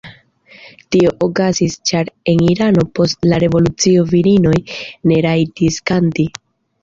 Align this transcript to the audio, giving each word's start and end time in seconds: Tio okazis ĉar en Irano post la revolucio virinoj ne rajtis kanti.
Tio 0.93 1.11
okazis 1.25 1.73
ĉar 1.89 2.07
en 2.31 2.39
Irano 2.53 2.85
post 2.99 3.29
la 3.33 3.39
revolucio 3.45 4.07
virinoj 4.13 4.55
ne 5.11 5.19
rajtis 5.27 5.77
kanti. 5.91 6.27